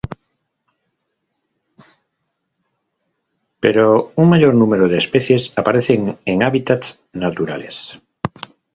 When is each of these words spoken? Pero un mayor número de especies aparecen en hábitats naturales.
Pero 3.63 3.85
un 4.21 4.27
mayor 4.29 4.53
número 4.61 4.85
de 4.87 4.97
especies 5.03 5.43
aparecen 5.59 6.17
en 6.31 6.41
hábitats 6.41 6.87
naturales. 7.13 8.01